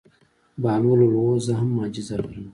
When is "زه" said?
1.45-1.53